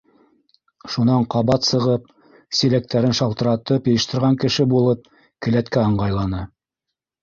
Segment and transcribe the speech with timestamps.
[0.93, 2.09] Шунан ҡабат сығып,
[2.61, 6.47] силәктәрен шалтыратып йыйыштырған кеше булып, келәткә ыңғайланы.